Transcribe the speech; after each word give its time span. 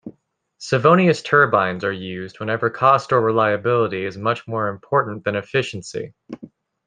Savonius 0.59 1.23
turbines 1.23 1.83
are 1.83 1.91
used 1.91 2.39
whenever 2.39 2.71
cost 2.71 3.11
or 3.13 3.21
reliability 3.21 4.03
is 4.03 4.17
much 4.17 4.47
more 4.47 4.67
important 4.67 5.23
than 5.25 5.35
efficiency. 5.35 6.15